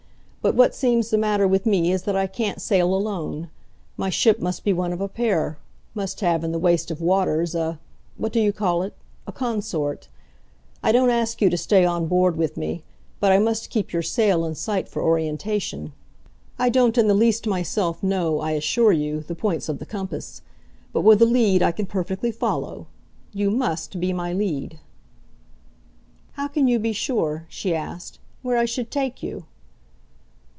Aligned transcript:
But 0.43 0.55
what 0.55 0.73
seems 0.73 1.11
the 1.11 1.19
matter 1.19 1.47
with 1.47 1.67
me 1.67 1.91
is 1.91 2.01
that 2.01 2.15
I 2.15 2.25
can't 2.25 2.59
sail 2.59 2.95
alone; 2.95 3.51
my 3.95 4.09
ship 4.09 4.39
must 4.39 4.63
be 4.63 4.73
one 4.73 4.91
of 4.91 4.99
a 4.99 5.07
pair, 5.07 5.59
must 5.93 6.19
have, 6.21 6.43
in 6.43 6.51
the 6.51 6.57
waste 6.57 6.89
of 6.89 6.99
waters, 6.99 7.53
a 7.53 7.77
what 8.17 8.33
do 8.33 8.39
you 8.39 8.51
call 8.51 8.81
it? 8.81 8.95
a 9.27 9.31
consort. 9.31 10.07
I 10.81 10.91
don't 10.91 11.11
ask 11.11 11.43
you 11.43 11.51
to 11.51 11.57
stay 11.57 11.85
on 11.85 12.07
board 12.07 12.37
with 12.37 12.57
me, 12.57 12.81
but 13.19 13.31
I 13.31 13.37
must 13.37 13.69
keep 13.69 13.93
your 13.93 14.01
sail 14.01 14.43
in 14.43 14.55
sight 14.55 14.89
for 14.89 15.03
orientation. 15.03 15.93
I 16.57 16.69
don't 16.69 16.97
in 16.97 17.07
the 17.07 17.13
least 17.13 17.45
myself 17.45 18.01
know, 18.01 18.39
I 18.39 18.53
assure 18.53 18.91
you, 18.93 19.19
the 19.21 19.35
points 19.35 19.69
of 19.69 19.77
the 19.77 19.85
compass. 19.85 20.41
But 20.91 21.01
with 21.01 21.21
a 21.21 21.25
lead 21.27 21.61
I 21.61 21.71
can 21.71 21.85
perfectly 21.85 22.31
follow. 22.31 22.87
You 23.31 23.51
MUST 23.51 23.99
be 23.99 24.11
my 24.11 24.33
lead." 24.33 24.79
"How 26.31 26.47
can 26.47 26.67
you 26.67 26.79
be 26.79 26.93
sure," 26.93 27.45
she 27.47 27.75
asked, 27.75 28.17
"where 28.41 28.57
I 28.57 28.65
should 28.65 28.89
take 28.89 29.21
you?" 29.21 29.45